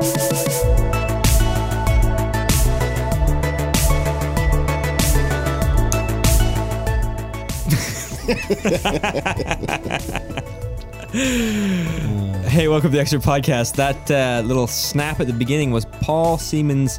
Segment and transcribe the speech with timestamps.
[12.50, 13.74] Hey, welcome to the Extra Podcast.
[13.76, 16.98] That uh, little snap at the beginning was Paul Siemens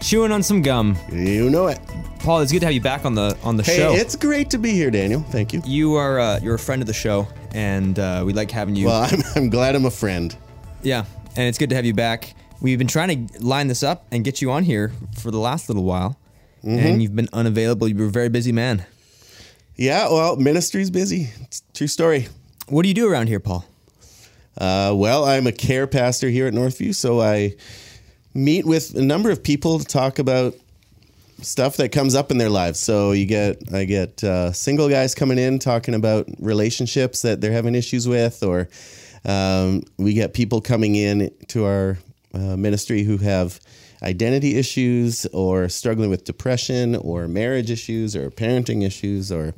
[0.00, 0.96] chewing on some gum.
[1.10, 1.80] You know it.
[2.20, 3.92] Paul, it's good to have you back on the on the Hey, show.
[3.94, 5.20] it's great to be here, Daniel.
[5.30, 5.60] Thank you.
[5.64, 8.86] you are uh, you're a friend of the show, and uh, we like having you.
[8.86, 10.34] Well, I'm, I'm glad I'm a friend.
[10.82, 11.04] yeah,
[11.36, 12.34] and it's good to have you back.
[12.62, 15.68] We've been trying to line this up and get you on here for the last
[15.68, 16.16] little while,
[16.64, 16.78] Mm-hmm.
[16.78, 17.88] and you've been unavailable.
[17.88, 18.86] You're a very busy man.
[19.74, 21.28] Yeah, well, ministry's busy.
[21.40, 22.28] It's a true story.
[22.68, 23.64] What do you do around here, Paul?
[24.56, 27.56] Uh, well, I'm a care pastor here at Northview, so I
[28.32, 30.54] meet with a number of people to talk about
[31.40, 32.78] stuff that comes up in their lives.
[32.78, 37.50] So you get, I get uh, single guys coming in talking about relationships that they're
[37.50, 38.68] having issues with, or
[39.24, 41.98] um, we get people coming in to our
[42.34, 43.60] uh, ministry who have
[44.02, 49.54] identity issues, or struggling with depression, or marriage issues, or parenting issues, or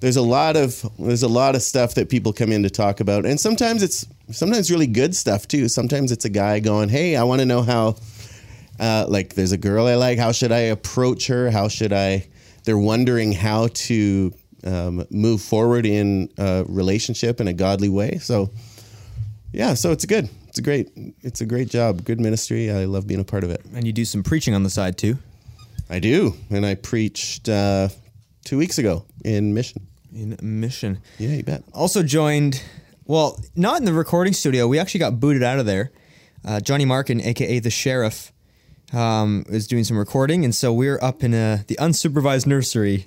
[0.00, 3.00] there's a lot of there's a lot of stuff that people come in to talk
[3.00, 3.26] about.
[3.26, 5.68] And sometimes it's sometimes really good stuff too.
[5.68, 7.96] Sometimes it's a guy going hey i want to know how
[8.80, 11.50] uh, like there's a girl i like how should i approach her?
[11.50, 12.28] How should i
[12.64, 14.32] they're wondering how to
[14.64, 18.18] um, move forward in a relationship in a godly way.
[18.18, 18.50] So
[19.52, 20.88] yeah so it's good it's a great
[21.22, 23.92] it's a great job good ministry i love being a part of it And you
[23.92, 25.18] do some preaching on the side too.
[25.90, 27.88] i do and i preached uh,
[28.44, 30.98] two weeks ago in mission In mission.
[31.18, 32.62] yeah you bet Also joined,
[33.06, 34.66] well, not in the recording studio.
[34.68, 35.90] We actually got booted out of there.
[36.44, 38.32] Uh, Johnny Markin, aka the sheriff,
[38.92, 43.06] um, is doing some recording, and so we're up in uh the unsupervised nursery.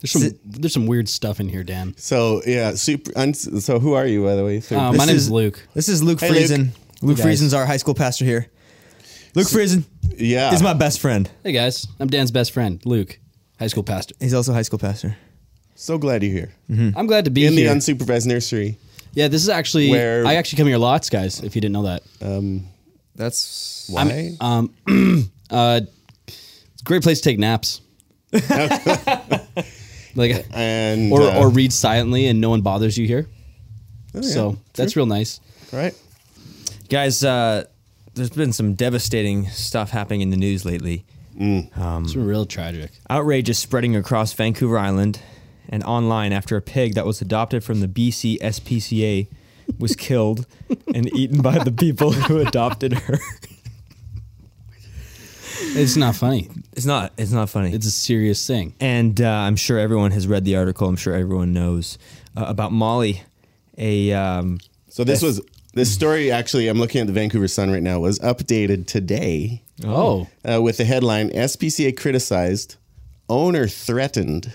[0.00, 1.94] There's some there's some weird stuff in here, Dan.
[1.96, 3.12] So yeah, super.
[3.16, 4.60] Un, so who are you, by the way?
[4.60, 5.58] So, Uh, my name is- is Luke.
[5.74, 6.58] This is Luke Hey, Friesen.
[6.58, 6.68] Luke
[7.02, 7.40] Hey, guys.
[7.40, 8.46] Friesen's our high school pastor here.
[9.34, 9.84] Luke Friesen
[10.16, 11.28] yeah, He's my best friend.
[11.42, 13.18] Hey guys, I'm Dan's best friend, Luke,
[13.58, 14.14] high school pastor.
[14.20, 15.16] He's also high school pastor.
[15.74, 16.52] so glad you're here
[16.96, 17.50] I'm glad to be here.
[17.50, 17.72] in here.
[17.72, 18.78] the unsupervised nursery.
[19.14, 21.40] yeah, this is actually Where- I actually come here lots, guys.
[21.40, 22.02] If you didn't know that,
[23.16, 24.36] That's Why?
[24.40, 24.72] um,
[25.50, 25.80] uh,
[26.28, 27.80] it's a great place to take naps.
[30.14, 33.26] like and or uh, or read silently and no one bothers you here.
[34.14, 35.40] oh, yeah, so that's real nice.
[35.72, 35.94] right.
[36.92, 37.24] Guys.
[37.24, 37.64] Uh,
[38.14, 41.06] there's been some devastating stuff happening in the news lately.
[42.04, 42.90] It's real tragic.
[43.08, 45.18] Outrage is spreading across Vancouver Island
[45.70, 49.26] and online after a pig that was adopted from the BC SPCA
[49.78, 50.46] was killed
[50.94, 53.18] and eaten by the people who adopted her.
[55.74, 56.50] It's not funny.
[56.74, 57.12] It's not.
[57.16, 57.72] It's not funny.
[57.72, 58.74] It's a serious thing.
[58.80, 60.86] and uh, I'm sure everyone has read the article.
[60.86, 61.96] I'm sure everyone knows
[62.36, 63.22] uh, about Molly,
[63.78, 64.58] a um,
[64.90, 65.40] So this was
[65.74, 66.30] this story.
[66.30, 68.00] Actually, I'm looking at the Vancouver Sun right now.
[68.00, 72.76] Was updated today Oh, uh, with the headline: SPCA criticized,
[73.28, 74.52] owner threatened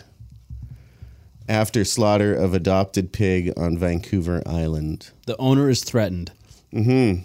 [1.50, 5.12] after slaughter of adopted pig on Vancouver Island.
[5.26, 6.32] the owner is threatened.
[6.74, 7.22] Mm-hmm.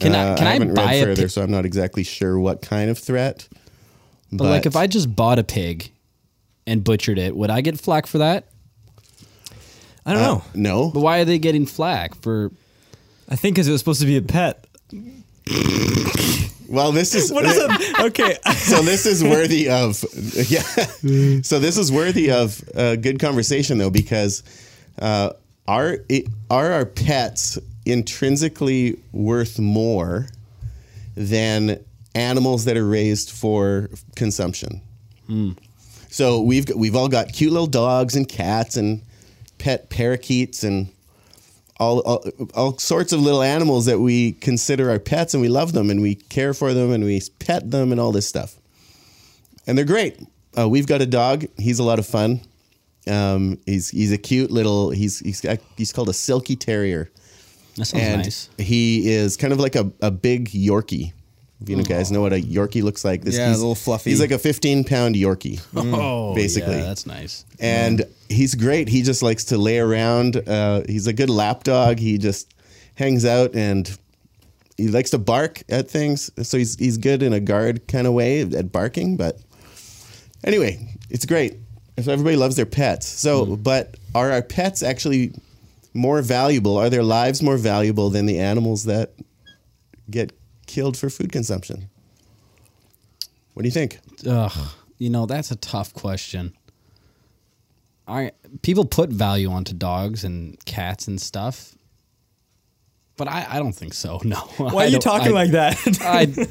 [0.00, 1.30] Can Uh, I can I, haven't buy read further, pig?
[1.30, 3.48] so I'm not exactly sure what kind of threat.
[4.30, 5.90] But like, if I just bought a pig
[6.66, 8.46] and butchered it, would I get flack for that?
[10.04, 10.42] I don't know.
[10.54, 12.52] no, But why are they getting flack for?
[13.28, 14.66] I think because it was supposed to be a pet.
[16.68, 18.00] well, this is What is it?
[18.00, 18.38] Okay.
[18.54, 20.04] so this is worthy of
[20.48, 20.60] yeah
[21.42, 24.42] so this is worthy of a good conversation though because
[25.00, 25.30] uh,
[25.66, 30.28] are it, are our pets intrinsically worth more
[31.16, 31.82] than
[32.14, 34.80] animals that are raised for consumption
[36.08, 39.02] so we've we've all got cute little dogs and cats and
[39.58, 40.88] pet parakeets and
[41.78, 45.72] all, all all sorts of little animals that we consider our pets and we love
[45.72, 48.56] them and we care for them and we pet them and all this stuff.
[49.66, 50.18] And they're great.
[50.58, 51.44] Uh, we've got a dog.
[51.58, 52.40] He's a lot of fun.
[53.08, 54.90] Um, he's he's a cute little.
[54.90, 55.44] He's he's
[55.76, 57.10] he's called a silky terrier,
[57.76, 58.48] That sounds and nice.
[58.58, 61.12] he is kind of like a, a big Yorkie.
[61.60, 63.22] If you know, guys know what a Yorkie looks like.
[63.22, 64.10] This, Yeah, a little fluffy.
[64.10, 65.60] He's like a 15 pound Yorkie.
[65.74, 66.76] Oh, basically.
[66.76, 67.44] yeah, that's nice.
[67.58, 68.88] and he's great.
[68.88, 70.36] He just likes to lay around.
[70.36, 71.98] Uh, he's a good lap dog.
[71.98, 72.52] He just
[72.96, 73.96] hangs out and
[74.76, 76.30] he likes to bark at things.
[76.46, 79.16] So he's he's good in a guard kind of way at barking.
[79.16, 79.38] But
[80.44, 81.54] anyway, it's great.
[82.02, 83.06] So everybody loves their pets.
[83.06, 85.32] So, but are our pets actually
[85.94, 86.76] more valuable?
[86.76, 89.14] Are their lives more valuable than the animals that
[90.10, 90.35] get
[90.66, 91.88] killed for food consumption?
[93.54, 93.98] What do you think?
[94.26, 94.68] Ugh,
[94.98, 96.52] you know that's a tough question.
[98.06, 98.32] I
[98.62, 101.76] people put value onto dogs and cats and stuff.
[103.16, 104.20] But I, I don't think so.
[104.24, 104.36] No.
[104.58, 105.76] Why are you talking like that?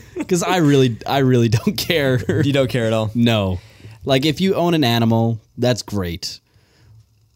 [0.18, 2.41] Because I, really, I really don't care.
[2.41, 3.11] you don't care at all.
[3.15, 3.59] No.
[4.03, 6.39] Like if you own an animal, that's great.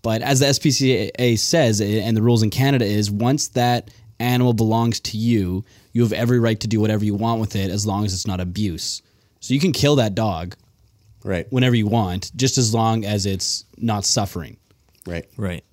[0.02, 5.00] But as the SPCA says, and the rules in Canada is, once that animal belongs
[5.02, 5.64] to you,
[5.94, 8.28] you have every right to do whatever you want with it as long as it's
[8.28, 9.02] not abuse.
[9.40, 10.56] So you can kill that dog
[11.24, 11.48] Right.
[11.52, 14.58] whenever you want, just as long as it's not suffering.
[15.06, 15.26] Right.
[15.38, 15.64] Right.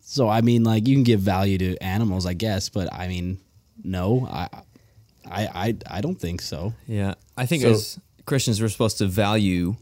[0.00, 3.38] So I mean, like you can give value to animals, I guess, but I mean,
[3.82, 4.48] no, I,
[5.28, 6.74] I, I, I don't think so.
[6.86, 9.76] Yeah, I think So- as Christians, we're supposed to value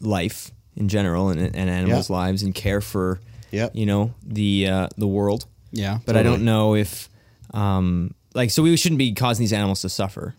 [0.00, 2.16] life in general and, and animals' Yeah.
[2.16, 3.20] lives and care for,
[3.50, 3.72] Yep.
[3.74, 5.46] you know, the uh, the world.
[5.72, 7.08] Yeah, But I don't know if,
[7.52, 10.34] um, like, so we shouldn't be causing these animals to suffer.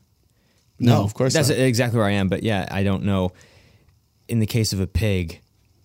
[0.80, 1.58] No, of course That's not.
[1.58, 2.28] exactly where I am.
[2.28, 3.32] But yeah, I don't know.
[4.28, 5.42] In the case of a pig,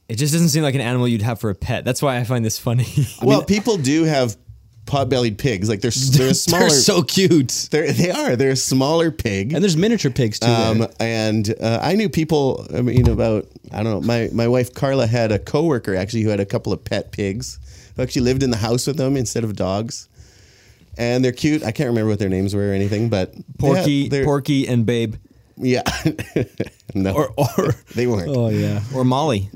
[0.09, 1.85] it just doesn't seem like an animal you'd have for a pet.
[1.85, 2.87] That's why I find this funny.
[3.23, 4.37] well, people do have
[4.87, 5.69] pot-bellied pigs.
[5.69, 6.69] Like they're they're smaller.
[6.69, 8.35] They're so cute, they're, they are.
[8.35, 9.53] They're a smaller pig.
[9.53, 10.49] and there's miniature pigs too.
[10.49, 12.67] Um, and uh, I knew people.
[12.75, 14.01] I mean, about I don't know.
[14.01, 17.61] My my wife Carla had a coworker actually who had a couple of pet pigs
[17.95, 20.07] who actually lived in the house with them instead of dogs.
[20.99, 21.62] And they're cute.
[21.62, 25.15] I can't remember what their names were or anything, but Porky, yeah, Porky, and Babe,
[25.56, 25.83] yeah,
[26.95, 28.29] no, or or they weren't.
[28.29, 29.49] oh yeah, or Molly.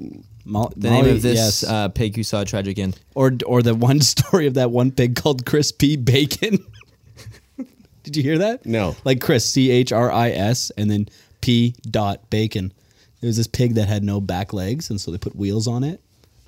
[0.45, 1.65] Mo- The Molly, name of this yes.
[1.65, 2.99] uh, pig who saw a tragic end.
[3.15, 6.65] or or the one story of that one pig called Crispy Bacon.
[8.05, 8.67] Did you hear that?
[8.67, 8.97] No.
[9.05, 11.09] Like Chris, C H R I S, and then
[11.41, 12.73] P dot bacon.
[13.21, 15.85] There was this pig that had no back legs, and so they put wheels on
[15.85, 16.01] it.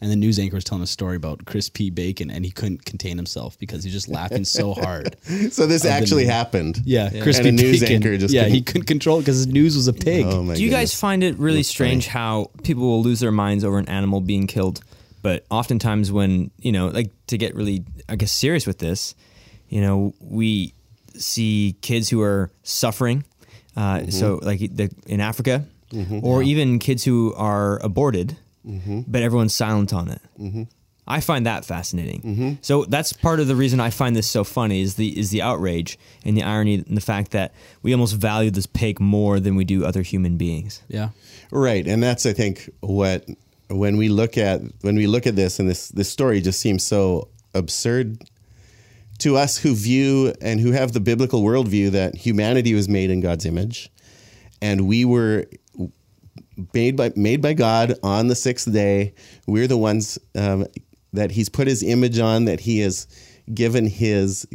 [0.04, 3.16] And the news anchor was telling a story about Crispy Bacon, and he couldn't contain
[3.16, 5.16] himself because he was just laughing so hard.
[5.50, 6.32] So this actually name.
[6.32, 6.82] happened.
[6.84, 7.96] Yeah, Crispy and a news Bacon.
[7.96, 10.26] anchor just yeah, couldn't- he couldn't control it because his news was a pig.
[10.28, 12.12] Oh my Do you guys find it really That's strange funny.
[12.12, 14.82] how people will lose their minds over an animal being killed?
[15.22, 19.14] But oftentimes, when you know, like to get really, I guess, serious with this,
[19.70, 20.74] you know, we
[21.16, 23.24] see kids who are suffering.
[23.74, 24.10] Uh, Mm-hmm.
[24.10, 25.64] So, like the, in Africa,
[26.22, 28.36] or even kids who are aborted,
[28.66, 29.02] Mm-hmm.
[29.06, 30.22] but everyone's silent on it.
[31.06, 32.22] I find that fascinating.
[32.22, 32.52] Mm-hmm.
[32.62, 35.42] So that's part of the reason I find this so funny is the is the
[35.42, 37.52] outrage and the irony and the fact that
[37.82, 40.82] we almost value this pig more than we do other human beings.
[40.88, 41.10] Yeah.
[41.50, 43.28] Right, and that's I think what
[43.68, 46.82] when we look at when we look at this and this this story just seems
[46.82, 48.24] so absurd
[49.18, 53.20] to us who view and who have the biblical worldview that humanity was made in
[53.20, 53.90] God's image,
[54.62, 55.46] and we were
[56.72, 59.14] made by made by God on the sixth day.
[59.46, 60.66] We're the ones um,
[61.12, 63.06] that He's put His image on, that He has
[63.52, 64.46] given His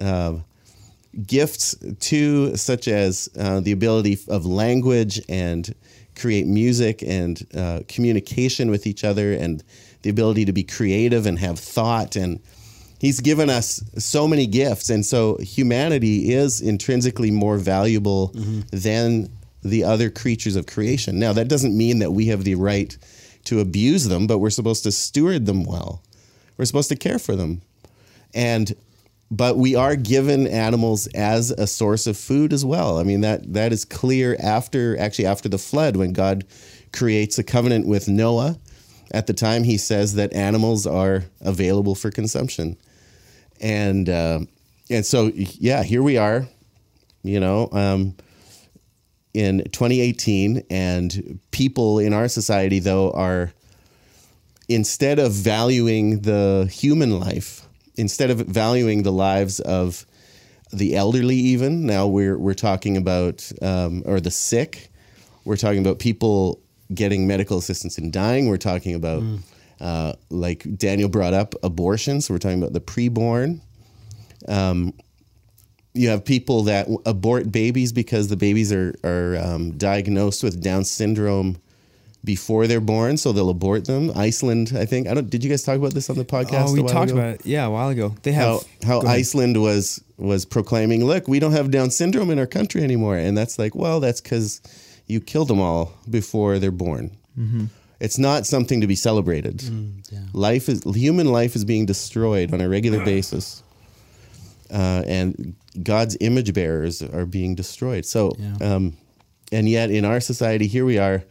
[0.00, 0.38] uh,
[1.26, 5.74] gifts to, such as uh, the ability of language and
[6.14, 9.62] create music and uh, communication with each other, and
[10.02, 12.16] the ability to be creative and have thought.
[12.16, 12.40] And
[12.98, 18.32] He's given us so many gifts, and so humanity is intrinsically more valuable
[18.72, 19.28] than
[19.70, 21.18] the other creatures of creation.
[21.18, 22.96] Now, that doesn't mean that we have the right
[23.44, 26.02] to abuse them, but we're supposed to steward them well.
[26.56, 27.62] We're supposed to care for them,
[28.34, 28.74] and
[29.30, 32.98] but we are given animals as a source of food as well.
[32.98, 36.44] I mean that that is clear after actually after the flood when God
[36.92, 38.58] creates a covenant with Noah.
[39.12, 42.76] At the time, He says that animals are available for consumption,
[43.60, 44.40] and uh,
[44.90, 46.48] and so yeah, here we are,
[47.22, 48.16] you know, um,
[49.36, 53.52] in 2018, and people in our society though are
[54.66, 60.06] instead of valuing the human life, instead of valuing the lives of
[60.72, 64.90] the elderly, even now we're we're talking about um, or the sick,
[65.44, 66.60] we're talking about people
[66.94, 68.48] getting medical assistance and dying.
[68.48, 69.22] We're talking about
[69.80, 72.30] uh, like Daniel brought up abortions.
[72.30, 73.60] we're talking about the preborn.
[74.48, 74.94] Um,
[75.96, 80.84] you have people that abort babies because the babies are are um, diagnosed with Down
[80.84, 81.56] syndrome
[82.24, 84.10] before they're born, so they'll abort them.
[84.16, 85.06] Iceland, I think.
[85.06, 85.30] I don't.
[85.30, 86.68] Did you guys talk about this on the podcast?
[86.68, 87.20] Oh, we a while talked ago?
[87.20, 87.46] about it.
[87.46, 88.14] Yeah, a while ago.
[88.22, 92.38] They have how how Iceland was was proclaiming, "Look, we don't have Down syndrome in
[92.38, 94.60] our country anymore," and that's like, well, that's because
[95.06, 97.16] you killed them all before they're born.
[97.38, 97.66] Mm-hmm.
[98.00, 99.62] It's not something to be celebrated.
[100.34, 103.62] Life is human life is being destroyed on a regular basis,
[104.70, 108.04] uh, and God's image bearers are being destroyed.
[108.04, 108.74] So, Yeah.
[108.74, 108.96] um,
[109.52, 111.24] and yet in our society, here we are,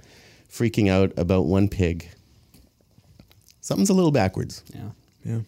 [0.52, 2.08] freaking out about one pig.
[3.62, 4.64] Something's a little backwards.
[4.74, 4.90] Yeah.
[5.26, 5.40] Yeah.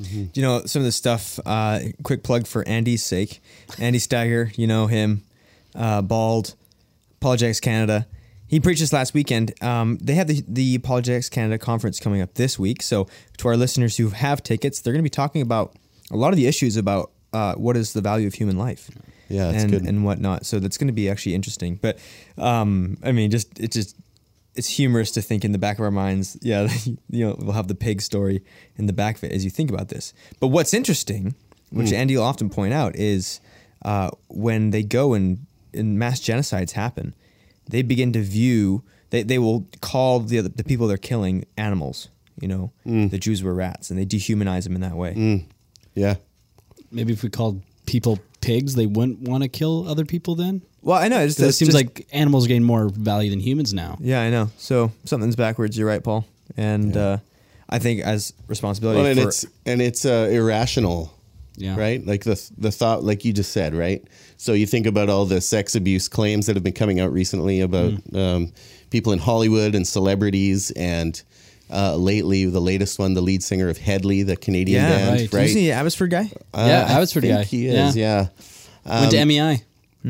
[0.00, 1.38] Do you know some of the stuff?
[1.46, 3.40] Uh, quick plug for Andy's sake.
[3.78, 5.22] Andy Steiger, you know him,
[5.74, 6.54] uh, bald,
[7.20, 8.06] Apologetics Canada.
[8.48, 9.54] He preached this last weekend.
[9.62, 12.82] Um, they have the, the Apologetics Canada conference coming up this week.
[12.82, 13.06] So,
[13.38, 15.76] to our listeners who have tickets, they're going to be talking about
[16.10, 18.90] a lot of the issues about uh, what is the value of human life?
[19.28, 20.44] Yeah, it's and and whatnot.
[20.46, 21.76] So that's going to be actually interesting.
[21.80, 21.98] But
[22.38, 23.96] um, I mean, just it just
[24.54, 26.36] it's humorous to think in the back of our minds.
[26.42, 26.68] Yeah,
[27.10, 28.42] you know, we'll have the pig story
[28.76, 30.12] in the back of it as you think about this.
[30.40, 31.34] But what's interesting,
[31.70, 31.94] which Hmm.
[31.94, 33.40] Andy will often point out, is
[33.84, 37.14] uh, when they go and, and mass genocides happen,
[37.68, 38.82] they begin to view.
[39.08, 42.08] They, they will call the other, the people they're killing animals.
[42.40, 43.08] You know, Hmm.
[43.08, 45.46] the Jews were rats, and they dehumanize them in that way.
[45.94, 46.16] Yeah.
[46.92, 50.62] Maybe if we called people pigs, they wouldn't want to kill other people then?
[50.82, 53.72] Well, I know it's, 'Cause it seems just- like animals gain more value than humans
[53.72, 53.98] now.
[54.00, 54.50] Yeah, I know.
[54.58, 55.78] So something's backwards.
[55.78, 56.24] You're right, Paul.
[56.56, 57.18] And uh,
[57.68, 61.12] I think as responsibility Well, and for it's and it's uh, irrational,
[61.56, 61.76] Yeah.
[61.78, 62.04] right?
[62.04, 64.02] Like the the thought, like you just said, right?
[64.36, 67.60] So you think about all the sex abuse claims that have been coming out recently
[67.60, 68.16] about Mm.
[68.18, 68.52] um,
[68.90, 71.22] people in Hollywood and celebrities, and
[71.72, 75.32] uh, lately the latest one, the lead singer of Hedley, the Canadian yeah, band, right.
[75.32, 75.44] right?
[75.46, 76.30] Isn't he an Abbotsford guy?
[76.52, 77.44] Uh, Yeah, I Abbotsford think guy.
[77.44, 78.28] He is, yeah.
[78.84, 79.62] Went to E MEI.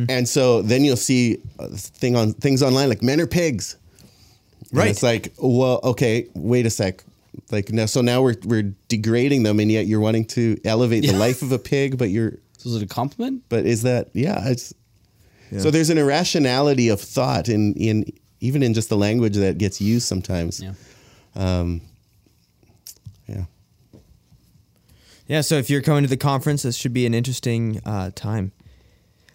[0.09, 1.37] And so then you'll see
[1.77, 3.77] thing on things online like men are pigs.
[4.71, 4.89] And Right.
[4.91, 7.05] it's like, well, okay, wait a sec.
[7.51, 11.13] Like now, so now we're we're degrading them, and yet you're wanting to elevate the
[11.27, 13.43] life of a pig, but you're So is it a compliment?
[13.49, 14.49] but is that yeah?
[14.49, 14.73] It's
[15.59, 19.81] so there's an irrationality of thought in in even in just the language that gets
[19.81, 20.61] used sometimes.
[20.61, 20.73] Yeah.
[21.35, 21.79] Yeah.
[25.27, 25.41] Yeah.
[25.41, 28.53] So if you're coming to the conference, this should be an interesting uh, time.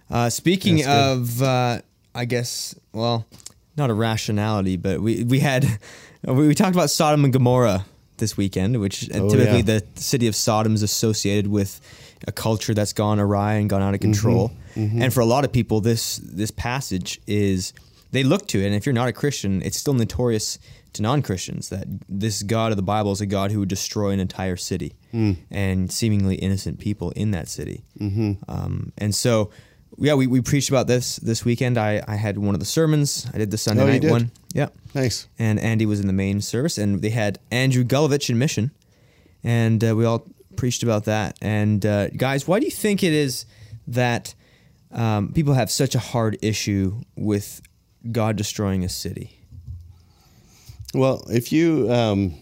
[0.09, 1.81] Uh, speaking of, uh,
[2.15, 3.25] I guess, well,
[3.75, 5.65] not a rationality, but we we had
[6.23, 7.85] we, we talked about Sodom and Gomorrah
[8.17, 9.79] this weekend, which uh, Oh, typically yeah.
[9.79, 11.79] the city of Sodom is associated with
[12.27, 14.51] a culture that's gone awry and gone out of control.
[14.75, 17.73] And for a lot of people, this this passage is
[18.11, 20.59] they look to it, and if you're not a Christian, it's still notorious
[20.97, 24.19] to non-Christians that this God of the Bible is a God who would destroy an
[24.19, 24.93] entire city
[25.49, 27.83] and seemingly innocent people in that city.
[28.47, 29.49] Um, and so,
[29.97, 31.77] yeah, we, we preached about this this weekend.
[31.77, 33.25] I, I had one of the sermons.
[33.33, 34.31] I did the Sunday Oh, night one.
[34.53, 35.27] Yeah Nice.
[35.39, 38.71] and Andy was in the main service, and they had Andrew Gulovich in mission,
[39.43, 40.25] and uh, we all
[40.55, 41.37] preached about that.
[41.41, 43.45] And uh, guys, why do you think it is
[43.87, 44.33] that
[44.91, 47.61] um, people have such a hard issue with
[48.11, 49.36] God destroying a city?
[50.97, 52.33] Well, if you um,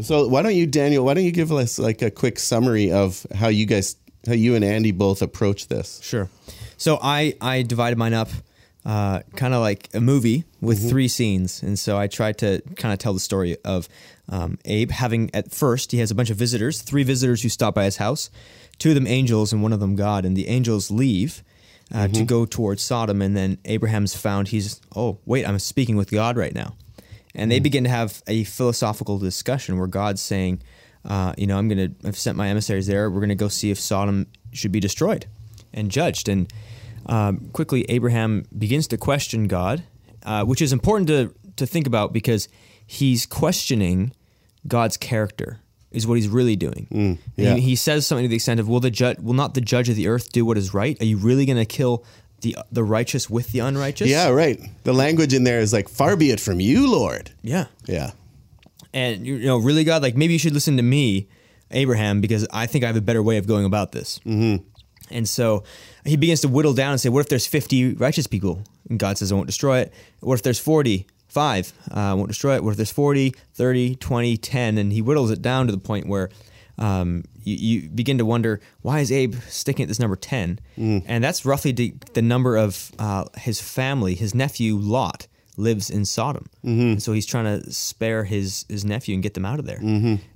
[0.00, 1.04] so why don't you, Daniel?
[1.04, 4.54] Why don't you give us like a quick summary of how you guys, how you
[4.54, 6.00] and Andy both approach this?
[6.02, 6.28] Sure.
[6.76, 8.28] So I I divided mine up,
[8.84, 12.92] uh, kind of like a movie with three scenes, and so I tried to kind
[12.92, 13.88] of tell the story of
[14.28, 17.74] um, Abe having at first he has a bunch of visitors, three visitors who stop
[17.74, 18.30] by his house,
[18.78, 21.42] two of them angels and one of them God, and the angels leave.
[21.94, 26.10] Uh, To go towards Sodom, and then Abraham's found he's oh wait I'm speaking with
[26.10, 26.74] God right now,
[27.36, 30.62] and they begin to have a philosophical discussion where God's saying,
[31.04, 33.78] uh, you know I'm gonna I've sent my emissaries there we're gonna go see if
[33.78, 35.26] Sodom should be destroyed
[35.72, 36.28] and judged.
[36.28, 36.52] And
[37.06, 39.84] um, quickly, Abraham begins to question God,
[40.24, 42.48] uh, which is important to, to think about because
[42.84, 44.12] he's questioning
[44.66, 45.60] God's character,
[45.92, 46.88] is what he's really doing.
[47.36, 47.54] And yeah.
[47.54, 49.88] he, he says something to the extent of, "Will the judge, will not the judge
[49.88, 51.00] of the earth do what is right?
[51.00, 52.04] Are you really going to kill
[52.40, 54.60] the the righteous with the unrighteous?" Yeah, right.
[54.84, 57.66] The language in there is like, "Far be it from you, Lord." yeah.
[57.86, 58.12] Yeah.
[58.92, 61.28] And you know, really, God, like maybe you should listen to me,
[61.70, 64.20] Abraham, because I think I have a better way of going about this.
[64.24, 64.64] Mm-hmm.
[65.10, 65.64] And so
[66.04, 69.18] he begins to whittle down and say, "What if there's 50 righteous people?" And God
[69.18, 71.06] says, "I won't destroy it." What if there's 40?
[71.28, 72.64] Five, uh, I won't destroy it.
[72.64, 74.78] What if there's 40, 30, 20, 10?
[74.78, 76.30] And he whittles it down to the point where
[76.78, 80.58] um, you, you begin to wonder, why is Abe sticking at this number 10?
[81.06, 84.14] And that's roughly the, the number of uh, his family.
[84.14, 86.46] His nephew Lot lives in Sodom.
[86.62, 89.78] And so he's trying to spare his, his nephew and get them out of there.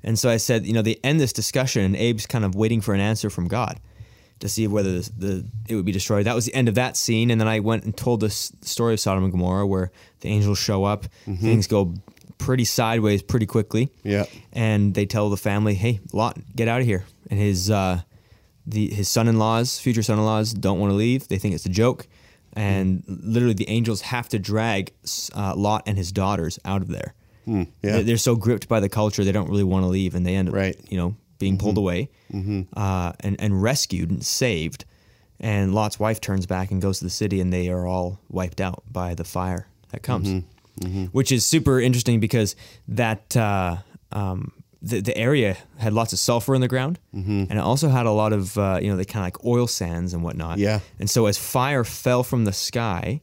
[0.02, 2.80] And so I said, you know, they end this discussion, and Abe's kind of waiting
[2.80, 3.78] for an answer from God
[4.38, 6.24] to see whether the, the it would be destroyed.
[6.24, 8.94] That was the end of that scene, and then I went and told this story
[8.94, 11.92] of Sodom and Gomorrah, where the angels show up, things go
[12.40, 13.90] pretty sideways pretty quickly.
[14.02, 14.24] Yeah.
[14.52, 18.00] and they tell the family, "Hey, Lot, get out of here." And his uh,
[18.66, 21.28] the his son-in-laws, future son-in-laws, don't want to leave.
[21.28, 22.06] They think it's a joke,
[22.54, 24.92] and literally the angels have to drag
[25.34, 27.14] uh, Lot and his daughters out of there.
[27.46, 27.64] yeah.
[28.02, 30.48] They're, so gripped by the culture, they don't really want to leave, and they end
[30.48, 30.76] up, Right.
[30.88, 32.10] you know, being pulled away
[32.76, 34.84] uh, and and rescued and saved.
[35.42, 38.60] And Lot's wife turns back and goes to the city, and they are all wiped
[38.60, 40.44] out by the fire that comes,
[41.12, 42.56] which is super interesting because
[42.88, 43.76] that uh,
[44.12, 48.06] um, the the area had lots of sulfur in the ground, and it also had
[48.06, 50.58] a lot of uh, you know the kind of like oil sands and whatnot.
[50.58, 50.80] Yeah.
[50.98, 53.20] And so as fire fell from the sky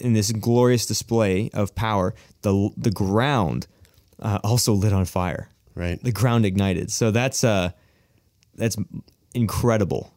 [0.00, 3.66] in this glorious display of power, the the ground
[4.18, 5.48] uh, also lit on fire.
[5.74, 6.02] Right.
[6.02, 6.90] The ground ignited.
[6.90, 7.70] So that's uh
[8.56, 8.76] that's
[9.34, 10.12] incredible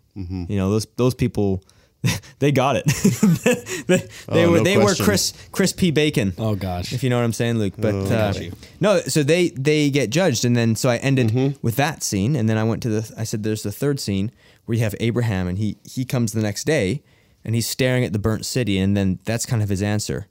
[0.50, 1.64] You know, those those people,
[2.40, 2.86] they got it.
[3.88, 3.98] they
[4.34, 5.06] they Oh, were no they were question.
[5.06, 6.34] Chris Chris P Bacon.
[6.38, 6.92] Oh gosh.
[6.94, 7.74] If you know what I'm saying, Luke.
[7.78, 8.34] But uh,
[8.80, 11.58] no, so they they get judged, and then so I ended Mm-hmm.
[11.62, 13.14] with that scene, and then I went to the.
[13.18, 14.32] I said, "There's the third scene
[14.66, 17.02] where you have Abraham, and he he comes the next day,
[17.46, 20.28] and he's staring at the burnt city, and then that's kind of his answer,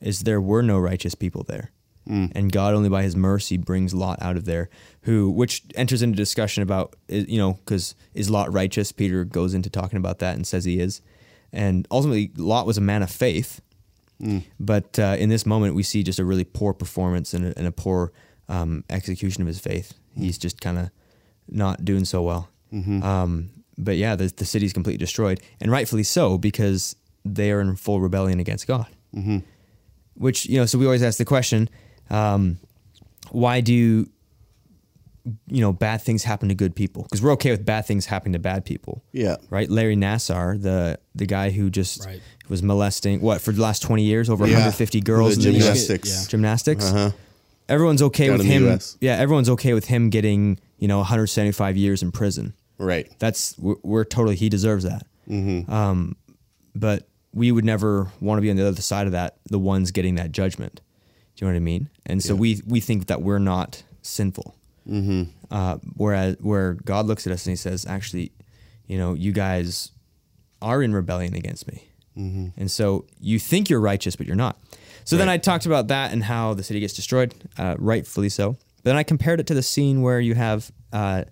[0.00, 1.72] is there were no righteous people there,
[2.08, 2.32] Mm.
[2.34, 4.70] and God only by His mercy brings Lot out of there,
[5.02, 8.92] who which enters into discussion about you know because is Lot righteous?
[8.92, 11.02] Peter goes into talking about that and says he is,
[11.52, 13.60] and ultimately Lot was a man of faith.
[14.58, 17.66] But uh, in this moment, we see just a really poor performance and a, and
[17.68, 18.12] a poor
[18.48, 19.94] um, execution of his faith.
[20.16, 20.90] He's just kind of
[21.48, 22.48] not doing so well.
[23.02, 27.76] Um, but yeah, the, the city's completely destroyed, and rightfully so because they are in
[27.76, 28.88] full rebellion against God.
[30.14, 31.68] Which you know, so we always ask the question:
[32.10, 32.58] um,
[33.30, 34.06] Why do
[35.46, 37.02] you know bad things happen to good people?
[37.02, 39.36] Because we're okay with bad things happening to bad people Yeah.
[39.50, 39.68] right?
[39.70, 42.20] Larry Nassar, the the guy who just Right.
[42.48, 44.52] was molesting what for the last twenty years, over Yeah.
[44.54, 46.08] 150 girls The in the gymnastics.
[46.22, 46.28] Yeah.
[46.28, 46.84] Gymnastics.
[46.86, 47.10] Uh-huh.
[47.68, 48.78] Everyone's okay Down with him.
[49.00, 52.54] Yeah, everyone's okay with him getting you know 175 years in prison.
[52.78, 53.10] Right.
[53.18, 55.04] That's we're, we're totally he deserves that.
[55.30, 56.16] Um,
[56.74, 59.90] but we would never want to be on the other side of that, the ones
[59.90, 60.80] getting that judgment.
[61.38, 61.88] Do you know what I mean?
[62.04, 64.56] And so we we think that we're not sinful.
[64.90, 65.22] Mm-hmm.
[65.52, 68.32] Uh, whereas where God looks at us and He says, actually,
[68.88, 69.92] you know, you guys
[70.60, 71.84] are in rebellion against me,
[72.56, 74.58] and so you think you're righteous, but you're not.
[75.04, 78.56] So then I talked about that and how the city gets destroyed, uh, rightfully so.
[78.78, 81.22] But then I compared it to the scene where you have uh,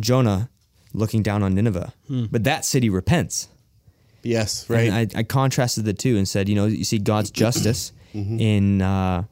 [0.00, 0.50] Jonah
[0.92, 3.48] looking down on Nineveh, but that city repents.
[4.24, 4.68] Yes.
[4.68, 4.88] Right.
[4.90, 8.82] And I, I contrasted the two and said, you know, you see God's justice in
[8.82, 9.22] uh,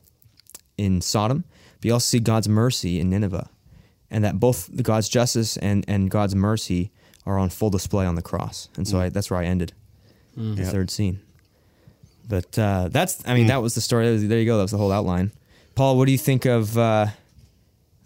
[0.76, 1.44] in Sodom,
[1.78, 3.48] but you also see God's mercy in Nineveh,
[4.10, 6.90] and that both God's justice and and God's mercy
[7.26, 8.68] are on full display on the cross.
[8.76, 9.72] And so I, that's where I ended
[10.36, 10.70] the Yeah.
[10.70, 11.20] third scene.
[12.28, 14.10] But uh, that's, I mean, that was the story.
[14.10, 14.56] Was- there you go.
[14.56, 15.30] That was the whole outline.
[15.74, 17.06] Paul, what do you think of uh,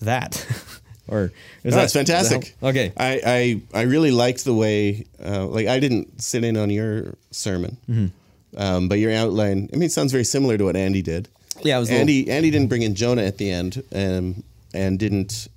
[0.00, 0.44] that?
[1.09, 1.33] or
[1.64, 2.54] is No, that it's fantastic.
[2.62, 2.92] Okay.
[2.96, 7.14] I, I I really liked the way uh, like I didn't sit in on your
[7.31, 8.61] sermon, Mm-hmm.
[8.61, 9.68] um, but your outline.
[9.72, 11.28] I mean, it sounds very similar to what Andy did.
[11.64, 12.31] Yeah, it was a little- Andy.
[12.31, 14.42] Andy didn't bring in Jonah at the end, um,
[14.75, 15.49] and didn't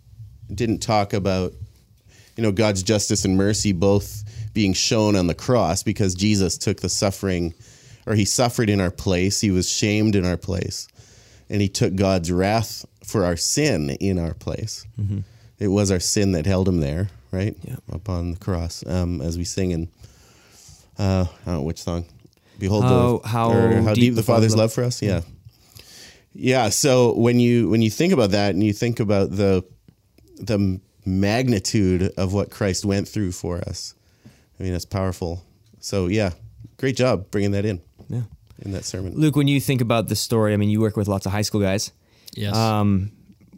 [0.54, 1.54] didn't talk about
[2.36, 6.82] you know God's justice and mercy both being shown on the cross because Jesus took
[6.82, 7.54] the suffering,
[8.06, 9.40] or he suffered in our place.
[9.42, 10.88] He was shamed in our place,
[11.50, 14.86] and he took God's wrath for our sin in our place.
[15.60, 17.56] It was our sin that held him there, right?
[17.64, 17.76] Yeah.
[17.94, 19.88] Up on the cross, um, as we sing in,
[20.98, 22.06] uh, I don't know which song.
[22.60, 23.50] Behold, How- the, how
[23.84, 25.02] how deep deep, the the Father's Father's love for us.
[25.02, 25.22] Yeah, yeah.
[26.70, 29.64] So when you when you think about that, and you think about the
[30.38, 33.94] the magnitude of what Christ went through for us,
[34.60, 35.44] I mean, that's powerful.
[35.80, 36.32] So yeah,
[36.78, 38.22] great job bringing that in yeah.
[38.64, 39.14] in that sermon.
[39.16, 41.42] Luke, when you think about this story, I mean, you work with lots of high
[41.42, 41.92] school guys.
[42.34, 42.56] Yes.
[42.56, 43.12] Um,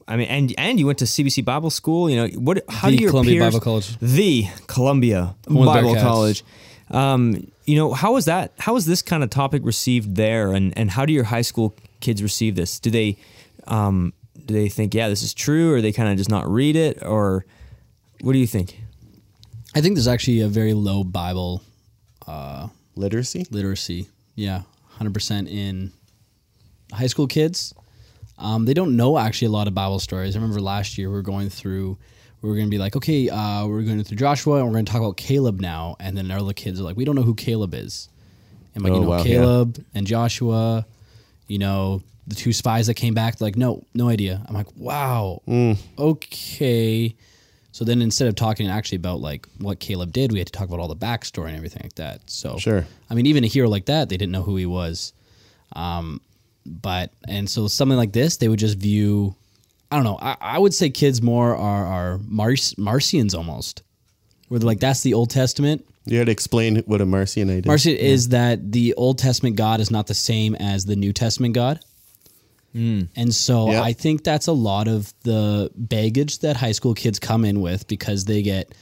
[0.08, 2.10] I mean, and and you went to CBC Bible School.
[2.10, 2.64] You know, what?
[2.70, 3.98] How The do your Columbia peers, Bible College.
[4.00, 6.02] the Columbia Home Bible Bearcats.
[6.02, 6.44] College?
[6.90, 8.54] Um, you know, how was that?
[8.60, 10.52] How was this kind of topic received there?
[10.52, 12.80] And and how do your high school kids receive this?
[12.80, 13.18] Do they,
[13.66, 14.13] um,
[14.46, 17.02] do they think, yeah, this is true, or they kind of just not read it,
[17.04, 17.46] or
[18.22, 18.80] what do you think?
[19.76, 21.63] I think there's actually a very low Bible
[22.28, 23.48] uh, Literacy.
[23.50, 24.08] literacy.
[24.36, 24.62] Yeah,
[24.98, 25.92] hundred percent in
[26.92, 27.74] high school kids.
[28.38, 30.36] Um, they don't know actually a lot of Bible stories.
[30.36, 31.98] I remember last year we were going through.
[32.42, 34.86] We were going to be like, okay, uh, we're going through Joshua and we're going
[34.86, 35.96] to talk about Caleb now.
[36.00, 38.10] And then our other kids are like, we don't know who Caleb is.
[38.76, 39.24] And like, Oh, you know, wow, yeah.
[39.24, 40.86] Caleb and Joshua,
[41.54, 44.42] you know, the two spies that came back, like, no, no idea.
[44.48, 45.78] I'm like, wow, Mm.
[46.00, 47.16] okay.
[47.72, 50.68] So then instead of talking actually about like what Caleb did, we had to talk
[50.68, 52.22] about all the backstory and everything like that.
[52.30, 52.86] So Sure.
[53.10, 55.12] I mean, even a hero like that, they didn't know who he was.
[55.76, 56.22] Um,
[56.66, 59.36] but and so something like this, they would just view.
[59.92, 60.18] I don't know.
[60.22, 63.82] I, I would say kids more are are Mars, Marcians almost,
[64.54, 65.84] where they're like that's the Old Testament.
[66.06, 67.66] You had to explain what a Marcionite is.
[67.66, 71.56] Marcian is that the Old Testament God is not the same as the New Testament
[71.56, 71.80] God.
[72.76, 73.82] And so Yeah.
[73.82, 77.88] I think that's a lot of the baggage that high school kids come in with
[77.88, 78.76] because they get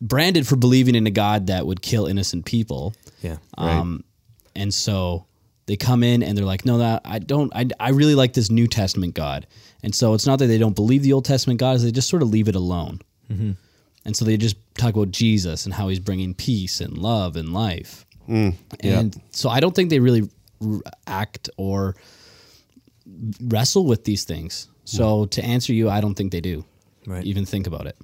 [0.00, 2.94] branded for believing in a God that would kill innocent people.
[3.22, 3.36] Yeah.
[3.58, 3.76] Right.
[3.76, 4.04] Um,
[4.56, 5.26] and so
[5.66, 8.50] they come in and they're like, no, that I don't, I, I really like this
[8.50, 9.46] New Testament God.
[9.82, 12.08] And so it's not that they don't believe the Old Testament God, is they just
[12.08, 13.00] sort of leave it alone.
[14.04, 17.52] And so they just talk about Jesus and how he's bringing peace and love and
[17.52, 18.06] life.
[18.28, 18.52] yeah.
[18.82, 20.28] And so I don't think they really
[21.06, 21.96] act or
[23.42, 24.68] wrestle with these things.
[24.84, 26.64] So to answer you, I don't think they do.
[27.06, 27.24] Right.
[27.24, 27.96] Even think about it.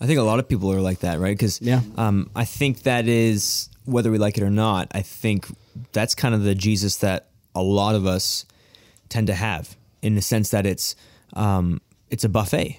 [0.00, 1.36] I think a lot of people are like that, right?
[1.36, 1.80] Because Yeah.
[1.96, 4.88] um, I think that is whether we like it or not.
[4.92, 5.46] I think
[5.92, 8.44] that's kind of the Jesus that a lot of us
[9.08, 10.96] tend to have, in the sense that it's
[11.34, 12.78] um, it's a buffet,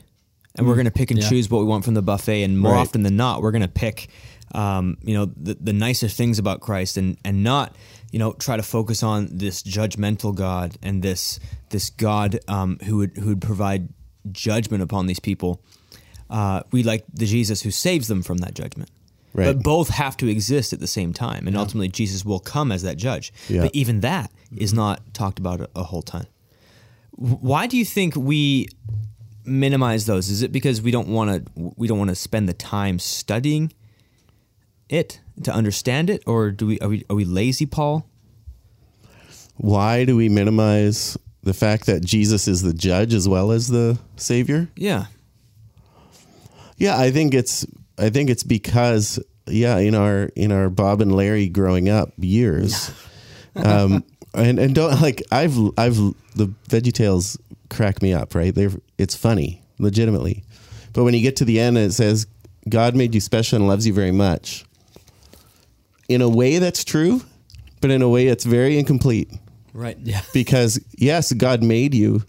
[0.57, 1.29] and we're going to pick and Yeah.
[1.29, 2.79] choose what we want from the buffet, and more Right.
[2.81, 4.07] often than not, we're going to pick,
[4.53, 7.75] um, you know, the, the nicer things about Christ, and and not,
[8.11, 11.39] you know, try to focus on this judgmental God and this
[11.69, 13.89] this God um, who would who would provide
[14.31, 15.61] judgment upon these people.
[16.29, 18.89] Uh, we like the Jesus who saves them from that judgment.
[19.35, 19.45] Right.
[19.45, 22.83] But both have to exist at the same time, and ultimately Jesus will come as
[22.83, 23.33] that judge.
[23.49, 23.61] Yeah.
[23.63, 26.27] But even that is not talked about a, a whole ton.
[27.15, 28.67] Why do you think we
[29.45, 30.29] minimize those?
[30.29, 33.71] Is it because we don't want to we don't want to spend the time studying
[34.89, 38.07] it to understand it, or do we are we are we lazy, Paul?
[39.57, 43.97] Why do we minimize the fact that Jesus is the judge as well as the
[44.15, 44.69] savior?
[44.75, 45.05] Yeah,
[46.77, 47.65] Yeah, I think it's
[47.97, 52.91] I think it's because yeah, in our in our Bob and Larry growing up years,
[53.55, 54.03] um,
[54.33, 55.97] and and don't like I've I've
[56.35, 57.37] the VeggieTales
[57.73, 58.53] crack me up right.
[58.53, 60.43] They're it's funny, legitimately,
[60.93, 62.27] but when you get to the end and it says
[62.67, 64.65] God made you special and loves you very much.
[66.09, 67.21] In a way, that's true,
[67.81, 69.31] but in a way, it's very incomplete
[69.73, 69.97] right.
[70.01, 70.21] Yeah.
[70.33, 72.23] because yes, God made you,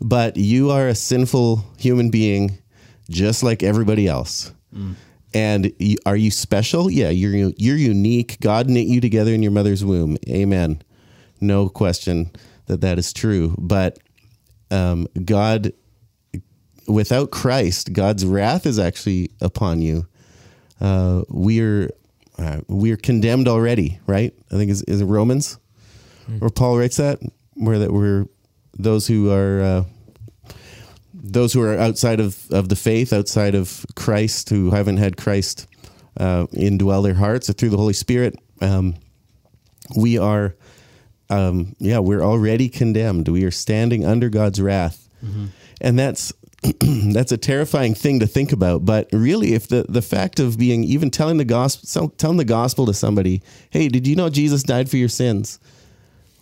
[0.00, 2.58] but you are a sinful human being,
[3.10, 4.52] just like everybody else.
[4.74, 4.94] Mm.
[5.32, 5.72] And
[6.06, 6.88] are you special?
[6.88, 8.38] Yeah, you're you're unique.
[8.40, 10.16] God knit you together in your mother's womb.
[10.28, 10.80] Amen.
[11.40, 12.30] No question
[12.66, 13.56] that that is true.
[13.58, 13.98] But
[14.74, 15.72] um, God,
[16.86, 20.06] without Christ, God's wrath is actually upon you.
[20.80, 21.90] Uh, we're
[22.38, 24.34] uh, we're condemned already, right?
[24.50, 25.58] I think is is it Romans
[26.38, 27.18] where Paul writes that,
[27.54, 28.26] where that we're
[28.78, 29.84] those who are uh,
[31.12, 35.66] those who are outside of, of the faith, outside of Christ, who haven't had Christ
[36.18, 38.36] uh, indwell their hearts through the Holy Spirit.
[38.60, 38.96] Um,
[39.96, 40.54] we are,
[41.30, 43.28] um, yeah, we're already condemned.
[43.28, 45.08] We are standing under God's wrath,
[45.80, 46.32] and that's
[46.80, 48.84] that's a terrifying thing to think about.
[48.84, 52.86] But really, if the the fact of being even telling the gospel, telling the gospel
[52.86, 55.58] to somebody, hey, did you know Jesus died for your sins?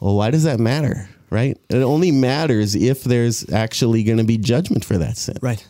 [0.01, 1.09] Well, why does that matter?
[1.31, 1.57] Right?
[1.71, 5.37] It only matters if there's actually going to be judgment for that sin.
[5.41, 5.67] Right.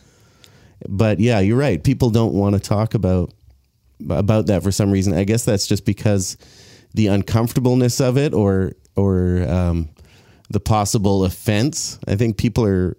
[0.89, 1.81] But yeah, you're right.
[1.81, 3.31] People don't want to talk about
[4.09, 5.13] about that for some reason.
[5.13, 6.37] I guess that's just because
[6.93, 9.89] the uncomfortableness of it, or or um,
[10.49, 11.99] the possible offense.
[12.07, 12.97] I think people are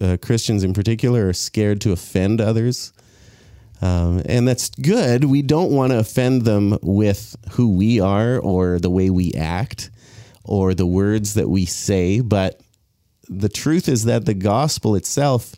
[0.00, 2.92] uh, Christians in particular are scared to offend others.
[3.80, 5.24] Um, and that's good.
[5.24, 9.90] We don't want to offend them with who we are or the way we act
[10.44, 12.20] or the words that we say.
[12.20, 12.60] But
[13.28, 15.54] the truth is that the gospel itself,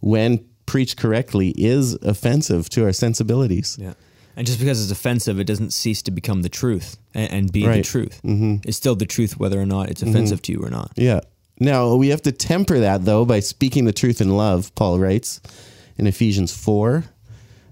[0.00, 3.76] when preached correctly, is offensive to our sensibilities.
[3.78, 3.94] Yeah.
[4.36, 7.66] And just because it's offensive, it doesn't cease to become the truth and, and be
[7.66, 8.20] the truth.
[8.24, 8.68] Mm-hmm.
[8.68, 10.92] It's still the truth whether or not it's offensive to you or not.
[10.96, 11.20] Yeah.
[11.58, 15.40] Now, we have to temper that, though, by speaking the truth in love, Paul writes
[15.98, 17.04] in Ephesians 4.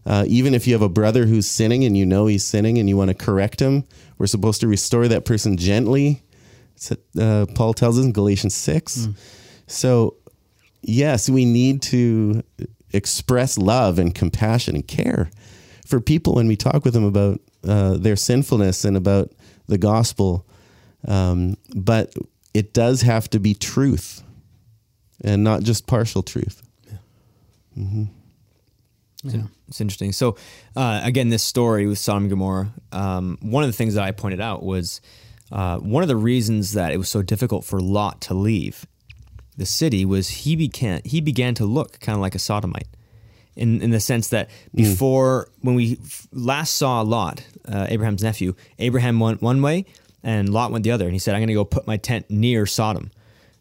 [0.05, 2.89] Uh, even if you have a brother who's sinning and you know he's sinning and
[2.89, 3.85] you want to correct him,
[4.19, 6.23] we're supposed to restore that person gently.
[7.19, 9.09] Uh, Paul tells us in Galatians 6.
[9.67, 10.17] So,
[10.83, 12.43] yes, we need to
[12.93, 15.31] express love and compassion and care
[15.89, 19.33] for people when we talk with them about uh, their sinfulness and about
[19.67, 20.47] the gospel.
[21.07, 22.15] Um, but
[22.55, 24.23] it does have to be truth
[25.23, 26.63] and not just partial truth.
[29.25, 29.43] Yeah.
[29.69, 30.13] It's interesting.
[30.13, 30.37] So,
[30.77, 34.13] uh, again, this story with Sodom and Gomorrah, um, one of the things that I
[34.13, 35.01] pointed out was
[35.51, 38.87] uh, one of the reasons that it was so difficult for Lot to leave
[39.57, 42.87] the city was he began he began to look kind of like a sodomite,
[43.59, 45.99] in in the sense that before when we
[46.33, 49.85] last saw Lot, uh, Abraham's nephew, Abraham went one way
[50.23, 52.27] and Lot went the other, and he said, "I'm going to go put my tent
[52.31, 53.11] near Sodom."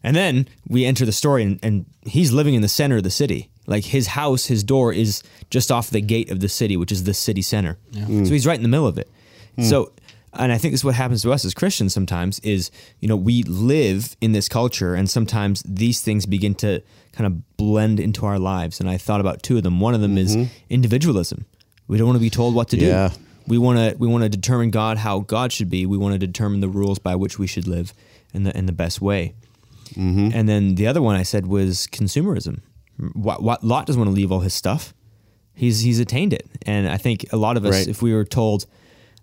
[0.02, 3.10] And then we enter the story, and, and he's living in the center of the
[3.10, 3.50] city.
[3.66, 7.04] Like his house, his door is just off the gate of the city, which is
[7.04, 7.76] the city center.
[8.24, 9.10] So he's right in the middle of it.
[9.64, 9.92] So,
[10.38, 12.70] and I think this is what happens to us as Christians sometimes is,
[13.00, 17.56] you know, we live in this culture, and sometimes these things begin to kind of
[17.56, 18.80] blend into our lives.
[18.80, 19.80] And I thought about two of them.
[19.80, 20.52] One of them is mm-hmm.
[20.70, 21.44] individualism.
[21.88, 22.86] We don't want to be told what to do.
[23.46, 25.86] We want to we want to determine God how God should be.
[25.86, 27.94] We want to determine the rules by which we should live
[28.34, 29.34] in the in the best way.
[29.94, 30.30] Mm-hmm.
[30.34, 32.60] And then the other one I said was consumerism.
[33.14, 34.92] What, what Lot doesn't want to leave all his stuff.
[35.54, 37.88] He's he's attained it, and I think a lot of us, Right.
[37.88, 38.66] if we were told,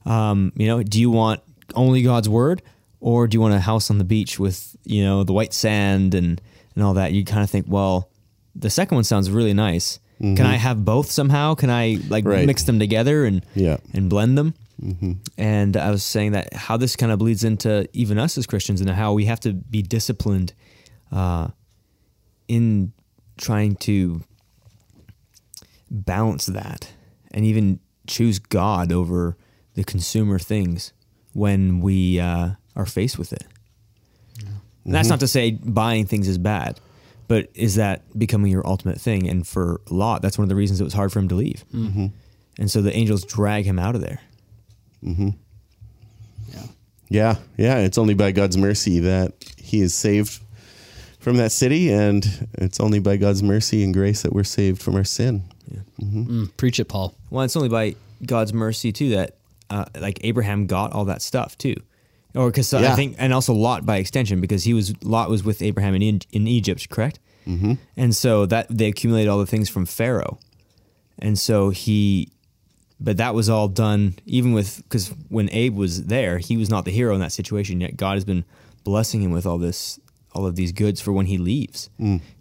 [0.06, 1.41] um, you know, do you want
[1.74, 2.62] only God's word,
[3.00, 6.13] or do you want a house on the beach with you know the white sand
[6.15, 6.41] and
[6.76, 7.13] and all that?
[7.13, 8.10] You kind of think, well,
[8.56, 11.56] the second one sounds really nice, Can I have both somehow?
[11.56, 12.46] Can I like Right.
[12.48, 13.78] mix them together and Yeah.
[13.94, 14.54] and blend them?
[15.38, 18.82] And I was saying that how this kind of bleeds into even us as Christians
[18.82, 20.54] and how we have to be disciplined
[21.12, 21.48] uh,
[22.48, 22.91] in
[23.38, 24.22] trying to
[25.89, 26.91] balance that
[27.32, 29.38] and even choose God over
[29.75, 30.91] the consumer things
[31.33, 33.45] when we uh, are faced with it.
[34.85, 36.79] And that's not to say buying things is bad,
[37.27, 39.27] but is that becoming your ultimate thing?
[39.27, 41.65] And for Lot, that's one of the reasons it was hard for him to leave.
[41.73, 42.07] Mm-hmm.
[42.59, 44.21] And so the angels drag him out of there.
[46.53, 46.63] Yeah.
[47.09, 47.77] Yeah, yeah.
[47.79, 50.39] It's only by God's mercy that he is saved
[51.19, 54.95] from that city, and it's only by God's mercy and grace that we're saved from
[54.95, 55.43] our sin.
[55.99, 57.15] Mm, preach it, Paul.
[57.31, 59.35] Well, it's only by God's mercy too that
[59.69, 61.75] uh, like Abraham got all that stuff too,
[62.36, 65.62] or because I think, and also Lot by extension because he was Lot was with
[65.62, 67.19] Abraham in in Egypt, correct?
[67.47, 67.73] Mm-hmm.
[67.95, 70.39] And so that they accumulated all the things from Pharaoh,
[71.19, 72.30] and so he,
[72.99, 76.86] but that was all done even with because when Abe was there, he was not
[76.86, 77.82] the hero in that situation.
[77.82, 78.45] Yet God has been
[78.84, 79.99] blessing him with all this,
[80.34, 81.89] all of these goods for when he leaves,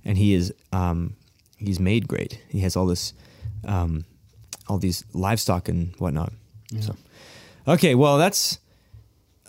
[0.05, 1.15] and he is um,
[1.59, 2.41] he's made great.
[2.49, 3.13] He has all this
[3.67, 4.05] um,
[4.69, 6.33] all these livestock and whatnot.
[6.81, 6.97] So,
[7.69, 8.59] okay, well, that's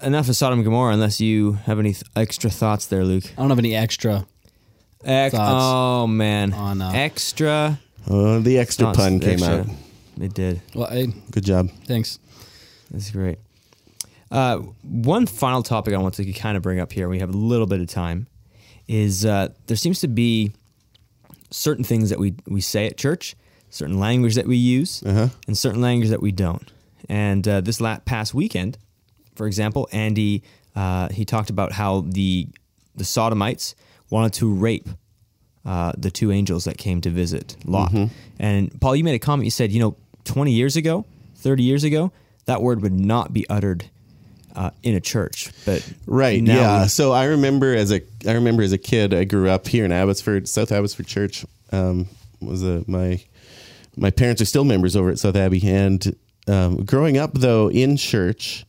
[0.01, 0.93] enough of Sodom and Gomorrah.
[0.93, 3.25] Unless you have any th- extra thoughts there, Luke.
[3.37, 4.25] I don't have any extra.
[5.03, 7.79] Ex- Thoughts oh man, on, uh, extra.
[8.09, 9.59] Oh, the extra thoughts, pun came extra.
[9.59, 9.65] out.
[10.19, 10.61] It did.
[10.73, 11.69] Well, I, Good job.
[11.85, 12.19] thanks.
[12.91, 13.37] That's great.
[14.31, 17.07] Uh, one final topic I want to kind of bring up here.
[17.07, 18.27] We have a little bit of time.
[18.87, 20.51] Is uh, there seems to be
[21.51, 23.35] certain things that we we say at church,
[23.69, 25.29] certain language that we use, Uh-huh.
[25.47, 26.71] and certain language that we don't.
[27.09, 28.77] And uh, this last past weekend,
[29.35, 30.43] for example, Andy
[30.75, 32.47] uh, he talked about how the
[32.95, 33.75] the Sodomites
[34.09, 34.87] wanted to rape
[35.65, 37.91] uh, the two angels that came to visit Lot.
[38.39, 39.45] And Paul, you made a comment.
[39.45, 41.05] You said, you know, 20 years ago,
[41.37, 42.11] 30 years ago,
[42.45, 43.85] that word would not be uttered
[44.55, 45.51] uh, in a church.
[45.65, 46.41] But Right.
[46.41, 46.81] now yeah.
[46.83, 49.85] we- so I remember as a I remember as a kid, I grew up here
[49.85, 51.45] in Abbotsford, South Abbotsford Church.
[51.71, 52.07] Um,
[52.41, 53.21] was a my
[53.97, 56.15] my parents are still members over at South Abbey, and
[56.47, 58.65] um, growing up though in church,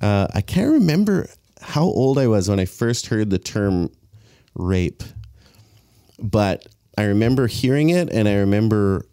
[0.00, 1.28] uh, I can't remember
[1.60, 3.90] how old I was when I first heard the term
[4.54, 5.02] rape,
[6.18, 9.06] but I remember hearing it, and I remember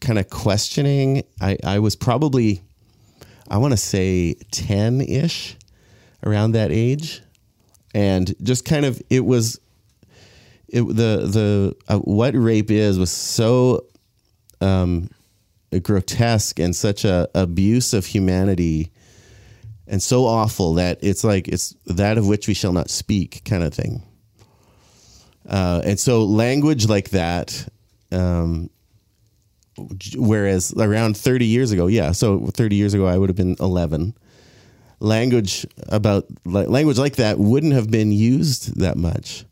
[0.00, 1.22] kind of questioning.
[1.40, 2.62] I I was probably
[3.48, 5.56] I want to say 10 ish
[6.24, 7.22] around that age.
[7.94, 9.60] And just kind of, it was,
[10.68, 10.92] it, the,
[11.28, 13.86] the, uh, what rape is was so
[14.60, 15.08] um,
[15.80, 18.90] grotesque and such a abuse of humanity
[19.86, 23.62] and so awful that it's like, it's that of which we shall not speak kind
[23.62, 24.02] of thing.
[25.46, 27.68] Uh, and so language like that,
[28.10, 28.70] um,
[30.16, 34.14] whereas around 30 years ago yeah so 30 years ago i would have been 11
[35.00, 39.44] language about language like that wouldn't have been used that much.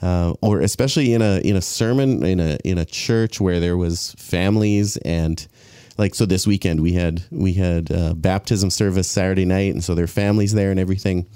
[0.00, 3.76] Uh, or especially in a in a sermon in a in a church where there
[3.76, 5.48] was families and
[5.98, 9.94] like so this weekend we had we had uh, baptism service saturday night and so
[9.94, 11.26] there are families there and everything.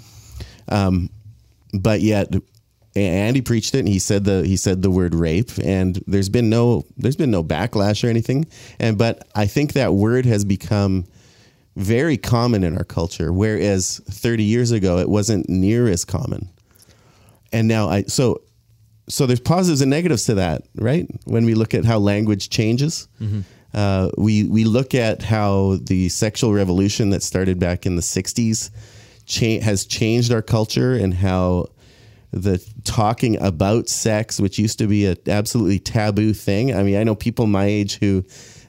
[0.69, 1.11] Um,
[1.75, 2.33] but yet
[2.95, 6.51] Andy preached it and he said the he said the word rape and there's been
[6.51, 8.47] no there's been no backlash or anything.
[8.79, 11.07] And but I think that word has become
[11.75, 16.51] very common in our culture whereas 30 years ago it wasn't near as common.
[17.53, 18.43] And now I so
[19.09, 21.07] so there's positives and negatives to that right?
[21.25, 23.09] When we look at how language changes
[23.75, 28.71] uh, we we look at how the sexual revolution that started back in the 60s
[29.27, 31.67] cha- has changed our culture and how
[32.33, 36.75] the talking about sex, which used to be an absolutely taboo thing.
[36.75, 38.25] I mean, I know people my age who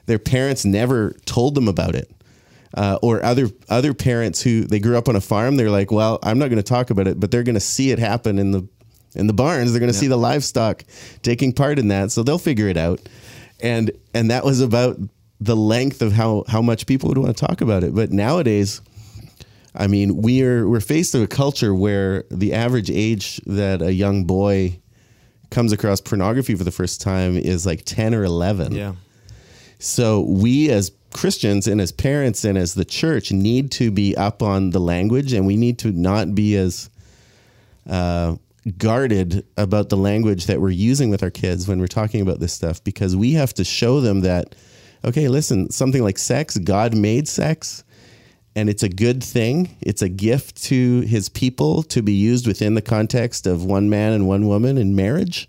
[0.06, 2.10] their parents never told them about it.
[2.76, 6.18] Uh, or other other parents who they grew up on a farm, they're like, well,
[6.24, 8.50] I'm not going to talk about it, but they're going to see it happen in
[8.50, 8.68] the
[9.14, 9.72] in the barns.
[9.72, 10.82] They're going to see the livestock
[11.22, 13.00] taking part in that, so they'll figure it out.
[13.64, 14.98] And and that was about
[15.40, 17.94] the length of how how much people would want to talk about it.
[17.94, 18.80] But nowadays,
[19.74, 24.24] I mean, we're we're faced with a culture where the average age that a young
[24.24, 24.78] boy
[25.50, 28.72] comes across pornography for the first time is like 10 or 11.
[28.72, 28.94] yeah.
[29.78, 34.42] So we as Christians and as parents and as the church need to be up
[34.42, 36.90] on the language and we need to not be as
[37.88, 38.36] uh,
[38.78, 42.52] guarded about the language that we're using with our kids when we're talking about this
[42.52, 44.54] stuff because we have to show them that
[45.04, 47.84] okay, listen, something like sex, God made sex
[48.56, 49.76] and it's a good thing.
[49.80, 54.12] It's a gift to his people to be used within the context of one man
[54.12, 55.48] and one woman in marriage.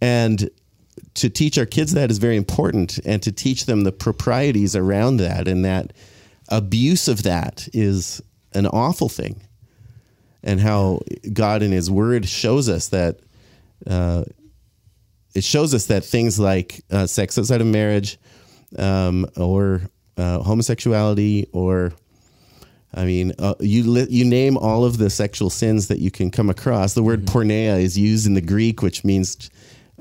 [0.00, 0.50] And
[1.14, 5.18] to teach our kids that is very important, and to teach them the proprieties around
[5.18, 5.92] that, and that
[6.48, 9.40] abuse of that is an awful thing,
[10.42, 11.00] and how
[11.32, 13.20] God in His Word shows us that.
[13.86, 14.24] Uh,
[15.34, 18.18] it shows us that things like uh, sex outside of marriage,
[18.76, 19.82] um, or
[20.16, 21.92] uh, homosexuality, or
[22.94, 26.30] I mean, uh, you li- you name all of the sexual sins that you can
[26.30, 26.94] come across.
[26.94, 29.50] The word porneia is used in the Greek, which means,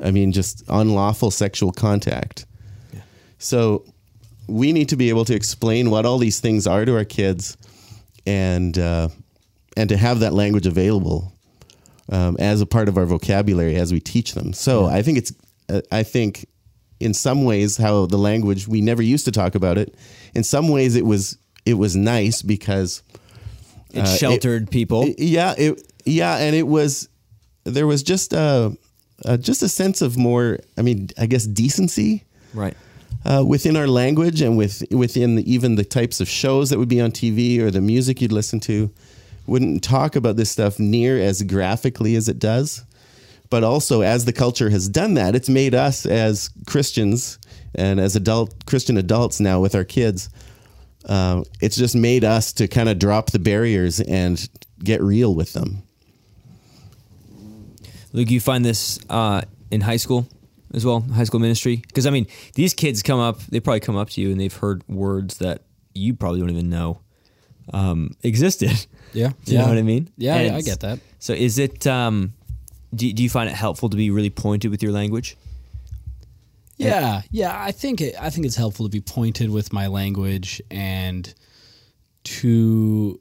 [0.02, 2.46] I mean, just unlawful sexual contact.
[3.38, 3.86] So
[4.48, 7.58] we need to be able to explain what all these things are to our kids,
[8.26, 9.10] and uh,
[9.78, 11.32] and to have that language available
[12.10, 14.52] um, as a part of our vocabulary as we teach them.
[14.54, 15.32] So I think it's
[15.70, 16.46] uh, I think
[17.00, 19.96] in some ways how the language we never used to talk about it.
[20.34, 23.04] In some ways it was it was nice because
[23.94, 25.02] It Uh, it- sheltered people.
[25.18, 27.08] yeah, it yeah, and it was
[27.66, 28.76] there was just a,
[29.26, 30.58] a just a sense of more.
[30.78, 32.76] I mean, I guess decency right.
[33.26, 36.90] uh, within our language and with within the, even the types of shows that would
[36.90, 38.90] be on TV or the music you'd listen to.
[39.48, 42.84] Wouldn't talk about this stuff near as graphically as it does,
[43.50, 47.40] but also as the culture has done that, it's made us as Christians
[47.74, 50.30] and as adult Christian adults now with our kids.
[51.06, 54.50] Uh, it's just made us to kind of drop the barriers and
[54.84, 55.84] get real with them.
[58.12, 60.28] Luke, you find this uh, in high school
[60.74, 61.78] as well, high school ministry?
[61.88, 64.54] Because I mean, these kids come up, they probably come up to you and they've
[64.54, 65.62] heard words that
[65.94, 67.00] you probably don't even know
[67.74, 68.72] um, existed.
[69.14, 69.32] Yeah.
[69.46, 70.10] Do you know what I mean?
[70.18, 71.00] Yeah, And I get that.
[71.18, 71.88] So is it?
[71.88, 72.34] Um,
[72.94, 75.38] do, do you find it helpful to be really pointed with your language?
[76.76, 77.58] Yeah, yeah.
[77.60, 81.34] I think it, I think it's helpful to be pointed with my language and
[82.26, 83.20] to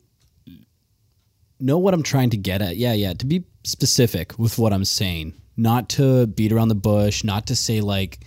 [1.60, 2.76] know what I'm trying to get at.
[2.76, 3.14] Yeah, yeah.
[3.14, 7.56] To be specific with what I'm saying, not to beat around the bush, not to
[7.56, 8.18] say like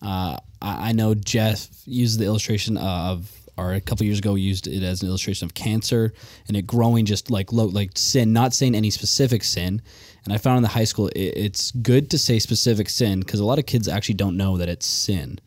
[0.00, 3.30] uh, I, I know Jeff used the illustration of.
[3.62, 6.12] Or a couple years ago, used it as an illustration of cancer
[6.48, 9.82] and it growing just like low, like sin, not saying any specific sin.
[10.24, 13.40] And I found in the high school, it, it's good to say specific sin because
[13.40, 15.38] a lot of kids actually don't know that it's sin.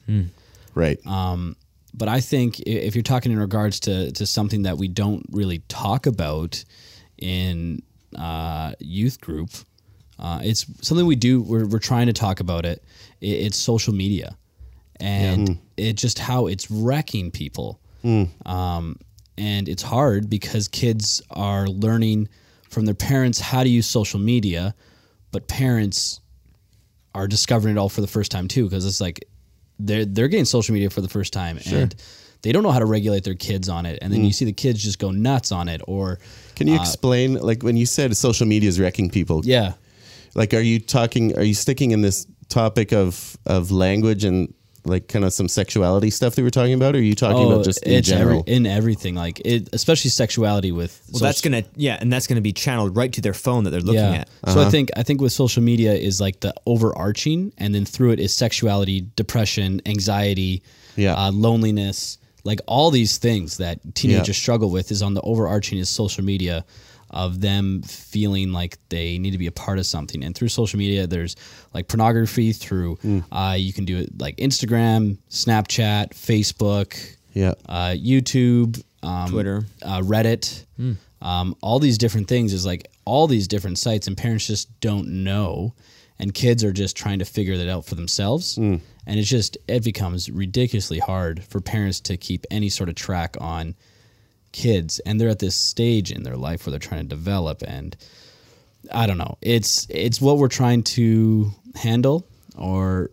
[0.73, 0.99] Right.
[1.97, 5.59] But I think if you're talking in regards to, to something that we don't really
[5.69, 6.63] talk about
[7.17, 7.81] in
[8.17, 9.49] uh, youth group,
[10.19, 11.41] uh, it's something we do.
[11.41, 12.83] We're, we're trying to talk about it.
[13.21, 14.37] I it's social media,
[14.99, 17.79] and it just how it's wrecking people.
[18.05, 18.49] Mm.
[18.49, 18.97] Um,
[19.37, 22.29] and it's hard because kids are learning
[22.69, 24.75] from their parents how to use social media,
[25.31, 26.21] but parents
[27.13, 29.25] are discovering it all for the first time too because it's like
[29.79, 31.95] they're they're getting social media for the first time and
[32.41, 34.33] they don't know how to regulate their kids on it and then you mm.
[34.33, 36.19] see the kids just go nuts on it or
[36.55, 39.41] Can you uh, explain, like when you said social media is wrecking people?
[39.45, 39.73] yeah
[40.35, 41.37] Like, are you talking?
[41.37, 44.53] Are you sticking in this topic of of language and
[44.85, 46.95] like kind of some sexuality stuff that we're talking about?
[46.95, 48.43] Or are you talking about just in Oh, it's every, general?
[48.47, 52.53] in everything like it especially sexuality with Well, that's gonna yeah, and that's gonna be
[52.53, 54.23] channeled right to their phone that they're looking yeah.
[54.45, 54.51] at.
[54.53, 58.11] So I think I think with social media is like the overarching, and then through
[58.11, 60.61] it is sexuality, depression, anxiety,
[60.95, 61.15] Yeah.
[61.15, 64.33] uh, loneliness, like all these things that teenagers Yeah.
[64.41, 64.91] struggle with.
[64.91, 66.63] Is on the overarching is social media,
[67.15, 70.23] of them feeling like they need to be a part of something.
[70.23, 71.35] And through social media, there's
[71.73, 72.51] like pornography.
[72.53, 73.23] Through Mm.
[73.31, 76.95] uh, you can do it like Instagram, Snapchat, Facebook
[77.33, 77.53] yeah.
[77.67, 79.65] uh, YouTube, um, Twitter.
[79.81, 80.65] uh, Reddit,
[81.21, 85.07] um, all these different things is like all these different sites, and parents just don't
[85.23, 85.73] know,
[86.19, 89.83] and kids are just trying to figure that out for themselves, and it's just it
[89.83, 93.75] becomes ridiculously hard for parents to keep any sort of track on
[94.55, 97.95] kids, and they're at this stage in their life where they're trying to develop and.
[98.93, 99.39] I don't know.
[99.41, 103.09] It's it's what we're trying to handle, or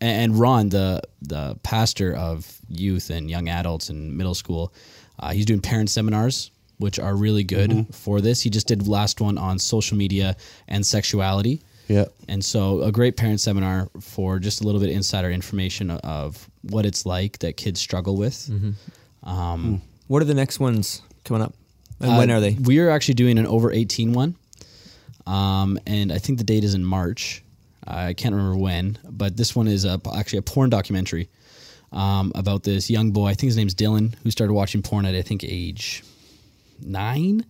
[0.00, 4.72] and Ron, the the pastor of youth and young adults in middle school,
[5.18, 7.92] uh, he's doing parent seminars, which are really good mm-hmm.
[7.92, 8.42] for this.
[8.42, 10.36] He just did last one on social media
[10.68, 11.62] and sexuality.
[11.88, 12.06] Yeah.
[12.28, 16.48] And so, a great parent seminar for just a little bit of insider information of
[16.62, 18.34] what it's like that kids struggle with.
[18.34, 19.28] Mm-hmm.
[19.28, 19.76] Um, hmm.
[20.06, 21.54] What are the next ones coming up?
[22.00, 22.54] And Uh, when are they?
[22.54, 24.36] We are actually doing an over 18 one.
[25.26, 27.42] Um, and I think the date is in March.
[27.86, 31.28] I can't remember when, but this one is a, actually a porn documentary
[31.92, 33.26] um, about this young boy.
[33.28, 36.02] I think his name's Dylan, who started watching porn at I think age
[36.80, 37.44] nine,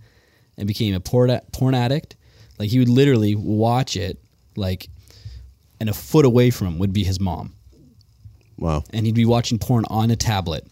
[0.57, 2.17] and became a porn porn addict.
[2.59, 4.19] Like he would literally watch it,
[4.57, 4.89] like,
[5.81, 7.53] and a foot away from him would be his mom
[8.59, 8.85] Wow.
[8.93, 10.65] and he'd be watching porn on a tablet.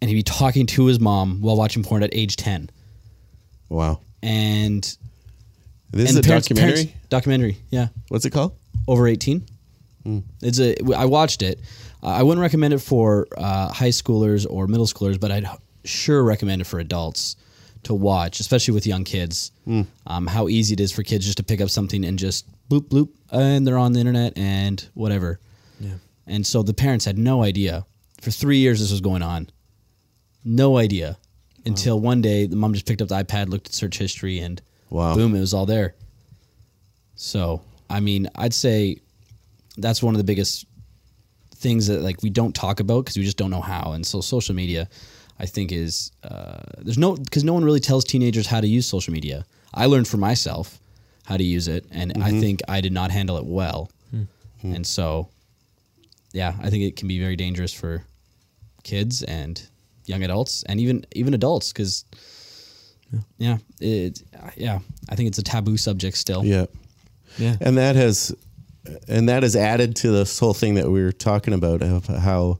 [0.00, 2.68] And he'd be talking to his mom while watching porn at age 10.
[3.68, 4.00] Wow.
[4.22, 4.82] And
[5.90, 6.84] This and is a parents- documentary.
[6.84, 7.88] parents- documentary, yeah.
[8.08, 8.52] What's it called?
[8.88, 9.42] Over 18.
[10.40, 10.76] It's a.
[10.94, 11.58] I watched it.
[12.00, 15.46] Uh, I wouldn't recommend it for uh, high schoolers or middle schoolers, but I'd
[15.84, 17.34] sure recommend it for adults
[17.84, 19.50] to watch, especially with young kids.
[20.06, 22.82] Um, how easy it is for kids just to pick up something and just bloop
[22.88, 25.40] bloop, and they're on the internet and whatever.
[25.80, 25.94] Yeah.
[26.28, 27.84] And so the parents had no idea.
[28.20, 29.48] For three years, this was going on.
[30.46, 31.18] No idea
[31.66, 34.62] until one day the mom just picked up the iPad, looked at search history, and
[34.90, 35.14] Wow.
[35.14, 35.94] boom, it was all there.
[37.16, 38.98] So, I mean, I'd say
[39.76, 40.66] that's one of the biggest
[41.56, 43.92] things that like we don't talk about because we just don't know how.
[43.92, 44.88] And so, social media,
[45.38, 48.86] I think, is uh, there's no because no one really tells teenagers how to use
[48.86, 49.44] social media.
[49.74, 50.78] I learned for myself
[51.24, 52.40] how to use it, and I mm-hmm.
[52.40, 53.90] think I did not handle it well.
[54.10, 54.22] Hmm.
[54.60, 54.74] Hmm.
[54.76, 55.28] And so,
[56.32, 58.04] yeah, I think it can be very dangerous for
[58.84, 59.60] kids and
[60.06, 62.04] young adults, and even even adults, because
[63.38, 64.22] yeah, it
[64.56, 66.44] yeah, I think it's a taboo subject still.
[66.44, 66.66] Yeah.
[67.38, 67.56] Yeah.
[67.60, 68.34] And that has
[69.08, 72.58] and that has added to this whole thing that we were talking about of how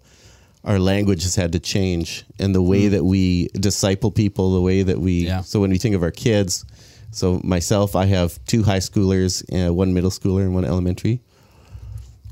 [0.64, 4.82] our language has had to change and the way that we disciple people, the way
[4.82, 5.42] that we Yeah.
[5.42, 6.64] so when we think of our kids,
[7.12, 11.20] so myself, I have two high schoolers, uh, one middle schooler and one elementary.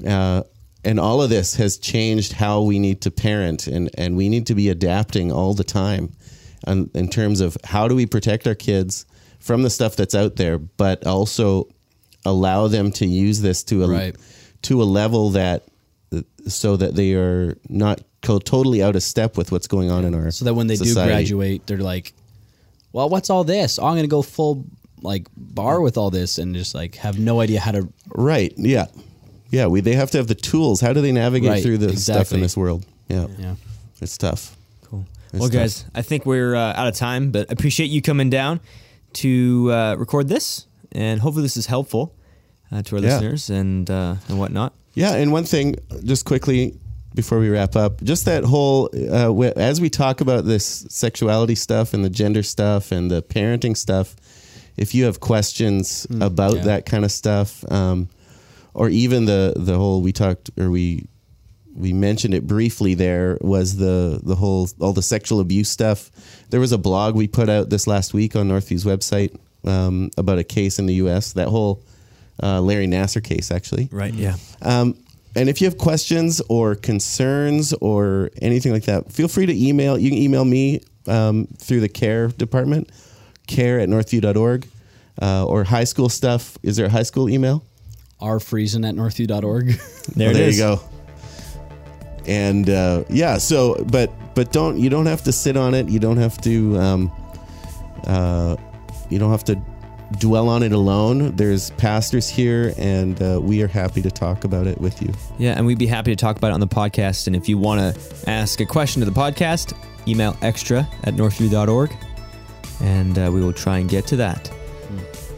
[0.04, 0.42] Uh,
[0.84, 4.46] and all of this has changed how we need to parent and, and we need
[4.46, 6.12] to be adapting all the time
[6.66, 9.06] on, in terms of how do we protect our kids
[9.38, 11.68] from the stuff that's out there but also
[12.24, 14.16] allow them to use this to a Right.
[14.62, 15.64] to a level that
[16.46, 20.14] so that they are not co- totally out of step with what's going on in
[20.14, 22.12] our So that when they do graduate, they're like,
[22.92, 23.78] "Well, what's all this?
[23.78, 24.64] Oh, I'm going to go full
[25.02, 27.88] like bar with all this," and just like have no idea how to.
[28.14, 28.86] right yeah
[29.54, 31.96] yeah we they have to have the tools how do they navigate Right, through the
[31.96, 33.54] stuff in this world yeah Yeah.
[34.00, 34.42] it's tough
[34.90, 35.04] Cool.
[35.32, 35.60] It's well, tough.
[35.60, 38.60] guys, I think we're uh, out of time, but appreciate you coming down
[39.14, 42.14] to uh, record this, and hopefully this is helpful
[42.70, 43.08] uh, to our Yeah.
[43.08, 44.72] listeners and uh, and whatnot.
[44.94, 45.74] Yeah, and one thing,
[46.04, 46.78] just quickly
[47.14, 51.94] before we wrap up, just that whole uh, as we talk about this sexuality stuff
[51.94, 54.14] and the gender stuff and the parenting stuff,
[54.76, 56.64] if you have questions about yeah.
[56.64, 58.08] that kind of stuff, um,
[58.74, 61.06] or even the the whole we talked or we
[61.74, 66.10] we mentioned it briefly there was the the whole all the sexual abuse stuff.
[66.50, 70.38] There was a blog we put out this last week on Northview's website um, about
[70.38, 71.32] a case in the U.S.
[71.32, 71.82] That whole
[72.42, 73.88] uh, Larry Nassar case, actually.
[73.90, 74.14] Right.
[74.14, 74.36] Yeah.
[74.62, 74.96] Um,
[75.36, 79.98] and if you have questions or concerns or anything like that, feel free to email.
[79.98, 82.90] You can email me um, through the care department,
[83.46, 84.68] care at northview.org,
[85.20, 86.56] uh, or high school stuff.
[86.62, 87.64] Is there a high school email?
[88.20, 89.80] Rfriesen at northview.org.
[90.16, 90.58] There, it there is.
[90.58, 90.80] you go.
[92.26, 95.88] And uh, yeah, so but but don't you don't have to sit on it.
[95.88, 97.12] You don't have to um,
[98.04, 98.56] uh,
[99.10, 99.60] you don't have to
[100.18, 101.34] dwell on it alone.
[101.36, 105.12] There's pastors here, and uh, we are happy to talk about it with you.
[105.38, 107.26] Yeah, and we'd be happy to talk about it on the podcast.
[107.26, 109.74] And if you want to ask a question to the podcast,
[110.06, 111.92] email extra at northview.org,
[112.80, 114.50] and uh, we will try and get to that.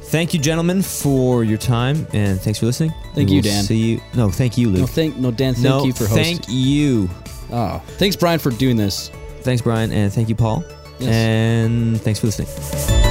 [0.09, 2.95] Thank you, gentlemen, for your time, and thanks for listening.
[3.15, 3.65] Thank you, Dan.
[3.65, 4.01] See you.
[4.15, 4.81] No, thank you, Luke.
[4.81, 5.55] no, thank no Dan.
[5.55, 6.25] Thank No, you for hosting.
[6.39, 7.11] thank you.
[7.51, 9.11] oh, thanks, Brian, for doing this.
[9.41, 10.65] Thanks, Brian, and thank you, Paul.
[10.99, 11.09] Yes.
[11.11, 13.06] And thanks for listening.